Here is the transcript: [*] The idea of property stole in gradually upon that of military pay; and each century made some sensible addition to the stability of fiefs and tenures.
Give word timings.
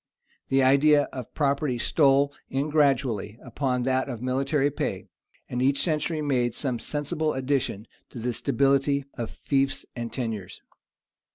[*] 0.27 0.49
The 0.49 0.63
idea 0.63 1.03
of 1.13 1.31
property 1.35 1.77
stole 1.77 2.33
in 2.49 2.71
gradually 2.71 3.37
upon 3.45 3.83
that 3.83 4.09
of 4.09 4.19
military 4.19 4.71
pay; 4.71 5.05
and 5.47 5.61
each 5.61 5.79
century 5.83 6.23
made 6.23 6.55
some 6.55 6.79
sensible 6.79 7.35
addition 7.35 7.85
to 8.09 8.17
the 8.17 8.33
stability 8.33 9.05
of 9.13 9.29
fiefs 9.29 9.85
and 9.95 10.11
tenures. 10.11 10.59